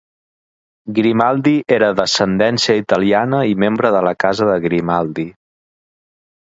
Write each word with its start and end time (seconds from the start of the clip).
Grimaldi 0.99 1.53
era 1.75 1.89
d'ascendència 1.99 2.77
italiana 2.81 3.45
i 3.53 3.55
membre 3.67 3.95
de 3.99 4.03
la 4.11 4.17
Casa 4.27 4.51
de 4.55 4.59
Grimaldi. 4.67 5.31